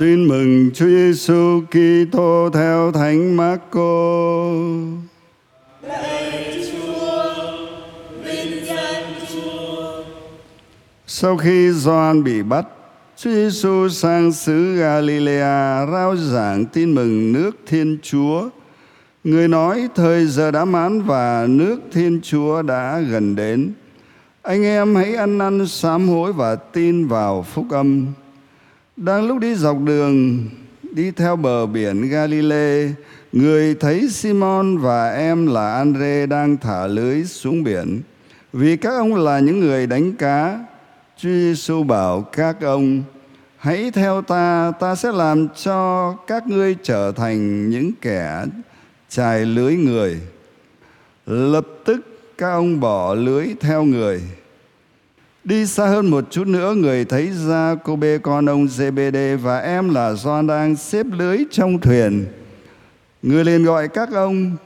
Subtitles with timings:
[0.00, 4.50] Tin mừng Chúa Giêsu Kitô theo Thánh Marco.
[11.06, 12.66] Sau khi Gioan bị bắt,
[13.16, 18.48] Chúa Giêsu sang xứ Galilea rao giảng tin mừng nước Thiên Chúa.
[19.24, 23.72] Người nói thời giờ đã mãn và nước Thiên Chúa đã gần đến.
[24.42, 28.06] Anh em hãy ăn năn sám hối và tin vào phúc âm.
[28.96, 30.44] Đang lúc đi dọc đường
[30.92, 32.88] đi theo bờ biển Galilee,
[33.32, 38.02] người thấy Simon và em là Andre đang thả lưới xuống biển.
[38.52, 40.58] Vì các ông là những người đánh cá,
[41.16, 43.02] Chúa Giêsu bảo các ông:
[43.56, 48.44] Hãy theo ta, ta sẽ làm cho các ngươi trở thành những kẻ
[49.08, 50.20] trải lưới người.
[51.26, 52.00] Lập tức
[52.38, 54.22] các ông bỏ lưới theo người.
[55.44, 59.58] Đi xa hơn một chút nữa, người thấy ra cô bê con ông GBD và
[59.58, 62.26] em là do đang xếp lưới trong thuyền.
[63.22, 64.56] Người liền gọi các ông.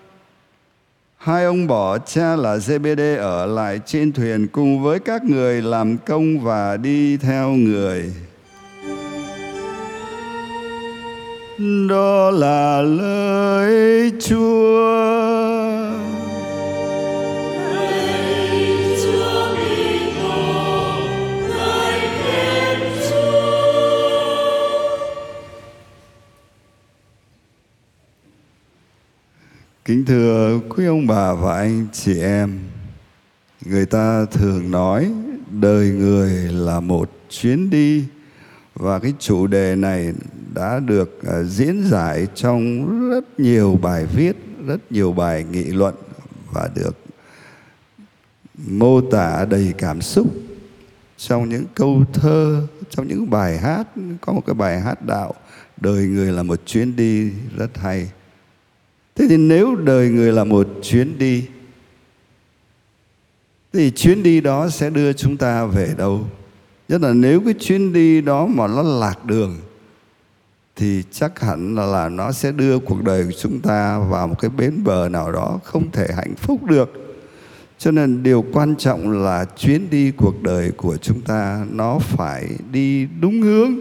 [1.17, 5.99] Hai ông bỏ cha là GBD ở lại trên thuyền cùng với các người làm
[5.99, 8.12] công và đi theo người.
[11.89, 15.58] Đó là lời Chúa.
[29.89, 32.58] Kính thưa quý ông bà và anh chị em,
[33.64, 35.11] người ta thường nói
[35.50, 38.05] đời người là một chuyến đi
[38.75, 40.12] và cái chủ đề này
[40.55, 45.94] đã được à, diễn giải trong rất nhiều bài viết, rất nhiều bài nghị luận
[46.53, 46.97] và được
[48.66, 50.27] mô tả đầy cảm xúc
[51.16, 53.89] trong những câu thơ, trong những bài hát,
[54.20, 55.34] có một cái bài hát đạo
[55.77, 58.09] đời người là một chuyến đi rất hay.
[59.19, 61.45] Thế thì nếu đời người là một chuyến đi
[63.73, 66.27] thì chuyến đi đó sẽ đưa chúng ta về đâu?
[66.89, 69.57] Nhất là nếu cái chuyến đi đó mà nó lạc đường
[70.77, 74.34] thì chắc hẳn là, là nó sẽ đưa cuộc đời của chúng ta vào một
[74.39, 77.19] cái bến bờ nào đó không thể hạnh phúc được.
[77.78, 82.49] Cho nên điều quan trọng là chuyến đi cuộc đời của chúng ta nó phải
[82.73, 83.75] đi đúng hướng.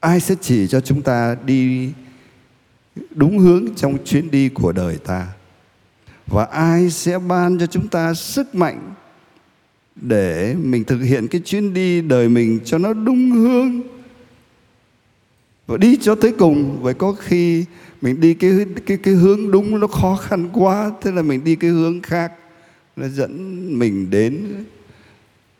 [0.00, 1.92] Ai sẽ chỉ cho chúng ta đi
[3.14, 5.26] đúng hướng trong chuyến đi của đời ta.
[6.26, 8.94] Và ai sẽ ban cho chúng ta sức mạnh
[9.96, 13.80] để mình thực hiện cái chuyến đi đời mình cho nó đúng hướng
[15.66, 16.78] và đi cho tới cùng?
[16.82, 17.64] Vậy có khi
[18.02, 18.52] mình đi cái
[18.86, 22.32] cái cái hướng đúng nó khó khăn quá, thế là mình đi cái hướng khác,
[22.96, 24.64] nó dẫn mình đến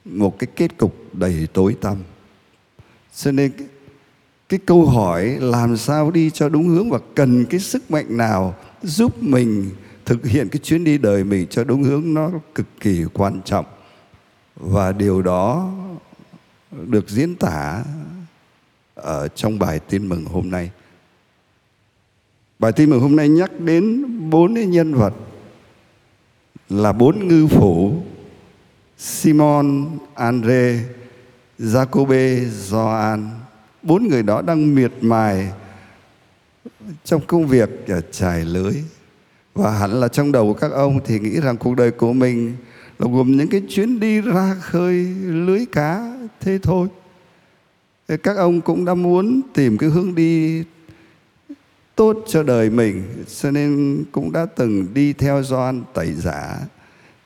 [0.04, 1.96] một cái kết cục đầy tối tăm.
[3.16, 3.50] Cho nên
[4.48, 8.54] cái, câu hỏi làm sao đi cho đúng hướng và cần cái sức mạnh nào
[8.82, 9.70] giúp mình
[10.04, 13.66] thực hiện cái chuyến đi đời mình cho đúng hướng nó cực kỳ quan trọng.
[14.56, 15.72] Và điều đó
[16.86, 17.84] được diễn tả
[18.94, 20.70] ở trong bài tin mừng hôm nay.
[22.58, 25.14] Bài tin mừng hôm nay nhắc đến bốn cái nhân vật
[26.68, 28.02] là bốn ngư phủ
[28.98, 30.80] Simon, Andre,
[31.58, 33.30] Jacobe, Gioan
[33.86, 35.52] bốn người đó đang miệt mài
[37.04, 37.70] trong công việc
[38.12, 38.72] trải lưới.
[39.54, 42.56] Và hẳn là trong đầu của các ông thì nghĩ rằng cuộc đời của mình
[42.98, 46.88] là gồm những cái chuyến đi ra khơi lưới cá thế thôi.
[48.22, 50.62] Các ông cũng đã muốn tìm cái hướng đi
[51.94, 53.02] tốt cho đời mình,
[53.41, 56.58] cho nên cũng đã từng đi theo doan tẩy giả,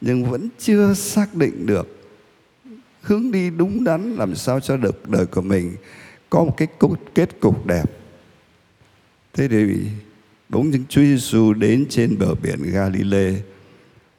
[0.01, 1.97] nhưng vẫn chưa xác định được
[3.03, 5.73] hướng đi đúng đắn làm sao cho được đời của mình
[6.31, 6.69] có một cái
[7.15, 7.85] kết cục đẹp.
[9.33, 9.77] Thế thì
[10.49, 13.35] bỗng dưng Chúa Giêsu đến trên bờ biển Galilee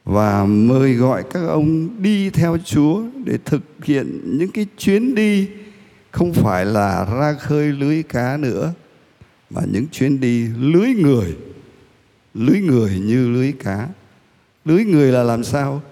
[0.04, 5.48] và mời gọi các ông đi theo Chúa để thực hiện những cái chuyến đi
[6.10, 8.72] không phải là ra khơi lưới cá nữa,
[9.50, 11.36] mà những chuyến đi lưới người
[12.34, 13.88] lưới người như lưới cá.
[14.64, 15.82] Lưới người là làm sao?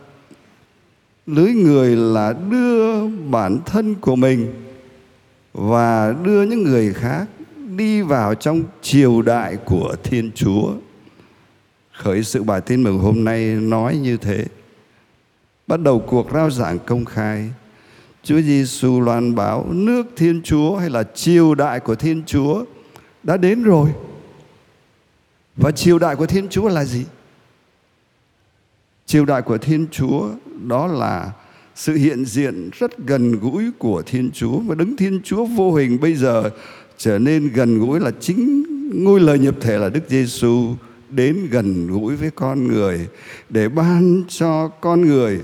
[1.26, 4.52] Lưới người là đưa bản thân của mình
[5.60, 7.26] và đưa những người khác
[7.76, 10.72] đi vào trong triều đại của Thiên Chúa.
[11.92, 14.44] Khởi sự bài tin mừng hôm nay nói như thế.
[15.66, 17.50] Bắt đầu cuộc rao giảng công khai,
[18.22, 22.64] Chúa Giêsu loan báo nước Thiên Chúa hay là triều đại của Thiên Chúa
[23.22, 23.90] đã đến rồi.
[25.56, 27.04] Và triều đại của Thiên Chúa là gì?
[29.06, 30.28] Triều đại của Thiên Chúa
[30.66, 31.32] đó là
[31.80, 36.00] sự hiện diện rất gần gũi của Thiên Chúa và Đấng Thiên Chúa vô hình
[36.00, 36.50] bây giờ
[36.98, 38.64] trở nên gần gũi là chính
[39.04, 40.74] ngôi lời nhập thể là Đức Giêsu
[41.10, 43.08] đến gần gũi với con người
[43.48, 45.40] để ban cho con người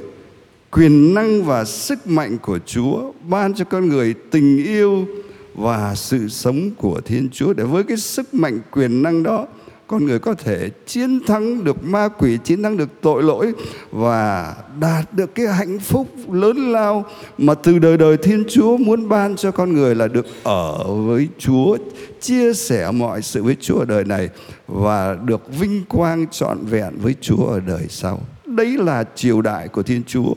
[0.70, 5.06] quyền năng và sức mạnh của Chúa, ban cho con người tình yêu
[5.54, 7.52] và sự sống của Thiên Chúa.
[7.52, 9.46] Để với cái sức mạnh quyền năng đó
[9.86, 13.52] con người có thể chiến thắng được ma quỷ, chiến thắng được tội lỗi
[13.90, 17.04] và đạt được cái hạnh phúc lớn lao
[17.38, 21.28] mà từ đời đời thiên chúa muốn ban cho con người là được ở với
[21.38, 21.76] chúa,
[22.20, 24.28] chia sẻ mọi sự với chúa ở đời này
[24.66, 28.20] và được vinh quang trọn vẹn với chúa ở đời sau.
[28.46, 30.34] Đấy là triều đại của thiên chúa.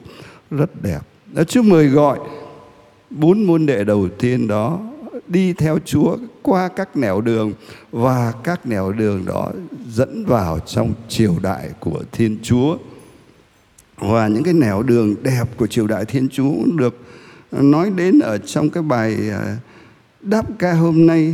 [0.52, 1.00] Rất đẹp.
[1.48, 2.20] Chúa mời gọi
[3.10, 4.80] bốn môn đệ đầu tiên đó
[5.30, 7.54] đi theo Chúa qua các nẻo đường
[7.92, 9.52] và các nẻo đường đó
[9.90, 12.78] dẫn vào trong triều đại của Thiên Chúa.
[13.98, 16.98] Và những cái nẻo đường đẹp của triều đại Thiên Chúa được
[17.52, 19.58] nói đến ở trong cái bài à,
[20.22, 21.34] đáp ca hôm nay,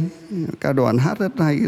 [0.60, 1.60] ca đoàn hát rất hay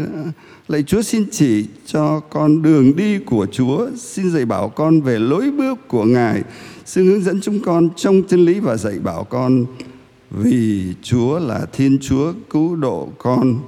[0.68, 5.18] lạy Chúa xin chỉ cho con đường đi của Chúa, xin dạy bảo con về
[5.18, 6.42] lối bước của Ngài,
[6.84, 9.64] xin hướng dẫn chúng con trong chân lý và dạy bảo con
[10.30, 13.60] vì Chúa là Thiên Chúa cứu độ con.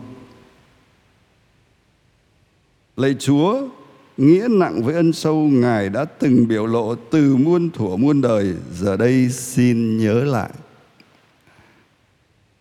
[2.96, 3.68] Lạy Chúa,
[4.16, 8.54] nghĩa nặng với ân sâu Ngài đã từng biểu lộ từ muôn thuở muôn đời,
[8.72, 10.50] giờ đây xin nhớ lại.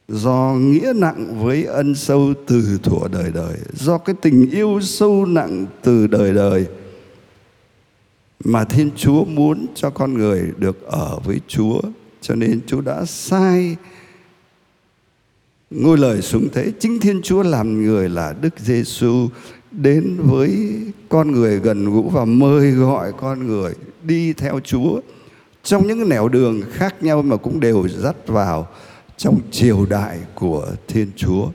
[0.08, 5.26] Do nghĩa nặng với ân sâu từ thuở đời đời, do cái tình yêu sâu
[5.26, 6.66] nặng từ đời đời,
[8.44, 11.82] mà Thiên Chúa muốn cho con người được ở với Chúa
[12.30, 13.76] cho nên Chúa đã sai
[15.70, 19.30] ngôi lời xuống thế chính Thiên Chúa làm người là Đức Giêsu
[19.72, 20.78] đến với
[21.10, 23.74] con người gần gũi và mời gọi con người
[24.04, 25.02] đi theo Chúa
[25.64, 28.68] trong những nẻo đường khác nhau mà cũng đều dắt vào
[29.18, 31.50] trong triều đại của Thiên Chúa.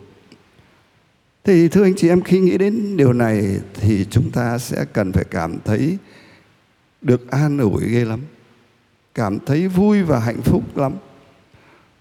[1.45, 5.13] Thì thưa anh chị em, khi nghĩ đến điều này thì chúng ta sẽ cần
[5.13, 5.99] phải cảm thấy
[7.03, 8.21] được an ủi ghê lắm
[9.15, 10.93] cảm thấy vui và hạnh phúc lắm.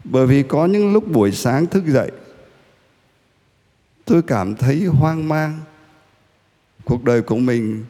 [0.03, 2.11] Bởi vì có những lúc buổi sáng thức dậy,
[4.05, 5.59] tôi cảm thấy hoang mang.
[6.85, 7.85] Cuộc đời của mình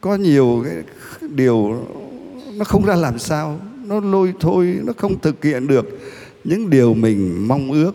[0.00, 0.82] có nhiều cái
[1.30, 1.86] điều
[2.52, 5.98] nó không ra làm sao, nó lôi thôi, nó không thực hiện được
[6.44, 7.92] những điều mình mong ước.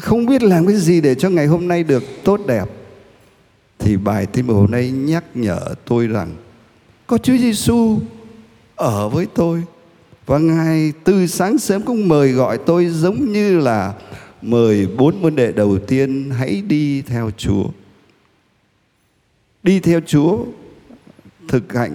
[0.00, 2.64] Không biết làm cái gì để cho ngày hôm nay được tốt đẹp.
[3.78, 6.30] Thì bài tin hôm nay nhắc nhở tôi rằng
[7.06, 7.98] có Chúa Giêsu
[8.76, 9.62] ở với tôi
[10.26, 13.94] và ngài từ sáng sớm cũng mời gọi tôi giống như là
[14.42, 17.64] mời bốn môn đệ đầu tiên hãy đi theo Chúa.
[19.62, 20.38] Đi theo Chúa
[21.48, 21.94] thực hành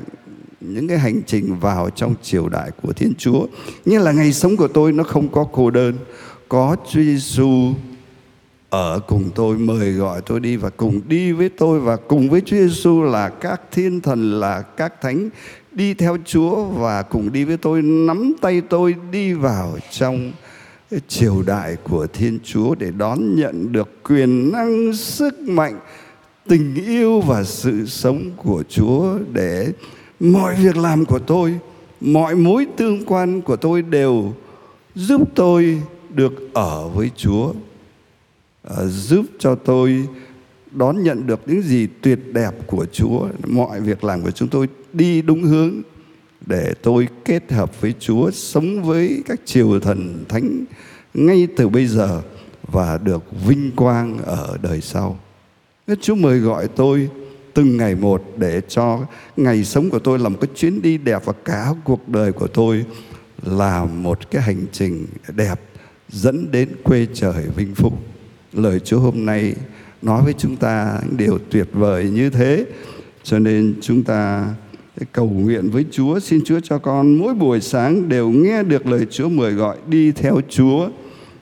[0.62, 3.48] những cái hành trình vào trong triều đại của Thiên Chúa.
[3.86, 5.94] Như là ngày sống của tôi nó không có cô đơn,
[6.50, 7.74] có Chúa Giêsu
[8.70, 12.42] ở cùng tôi mời gọi tôi đi và cùng đi với tôi và cùng với
[12.42, 15.30] Chúa Giêsu là các thiên thần là các thánh
[15.72, 20.32] đi theo Chúa và cùng đi với tôi, nắm tay tôi đi vào trong
[21.08, 25.80] triều đại của Thiên Chúa để đón nhận được quyền năng, sức mạnh,
[26.48, 29.68] tình yêu và sự sống của Chúa để
[30.20, 31.60] mọi việc làm của tôi,
[32.02, 34.34] mọi mối tương quan của tôi đều
[34.96, 37.54] giúp tôi được ở với Chúa
[38.64, 40.08] à, giúp cho tôi
[40.72, 43.28] đón nhận được những gì tuyệt đẹp của Chúa.
[43.48, 45.82] Mọi việc làm của chúng tôi đi đúng hướng
[46.46, 50.66] để tôi kết hợp với Chúa, sống với các triều thần thánh
[51.14, 52.22] ngay từ bây giờ
[52.72, 55.20] và được vinh quang ở đời sau.
[56.02, 57.10] Chúa mời gọi tôi
[57.54, 59.00] từng ngày một để cho
[59.38, 62.48] ngày sống của tôi là một cái chuyến đi đẹp và cả cuộc đời của
[62.48, 62.86] tôi
[63.44, 65.06] là một cái hành trình
[65.36, 65.62] đẹp
[66.10, 67.94] dẫn đến quê trời vinh phúc.
[68.54, 69.54] Lời Chúa hôm nay
[70.02, 72.66] nói với chúng ta những điều tuyệt vời như thế,
[73.24, 74.48] cho nên chúng ta
[75.12, 79.06] cầu nguyện với Chúa xin Chúa cho con mỗi buổi sáng đều nghe được lời
[79.12, 80.90] Chúa mời gọi đi theo Chúa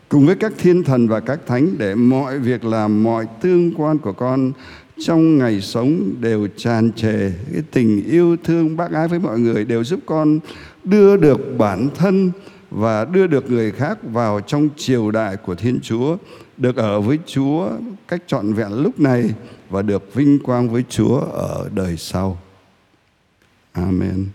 [0.09, 3.97] cùng với các thiên thần và các thánh để mọi việc làm mọi tương quan
[3.97, 4.51] của con
[4.99, 9.65] trong ngày sống đều tràn trề cái tình yêu thương bác ái với mọi người
[9.65, 10.39] đều giúp con
[10.83, 12.31] đưa được bản thân
[12.71, 16.17] và đưa được người khác vào trong triều đại của Thiên Chúa,
[16.57, 17.69] được ở với Chúa
[18.07, 19.29] cách trọn vẹn lúc này
[19.69, 22.37] và được vinh quang với Chúa ở đời sau.
[23.77, 24.33] Amen.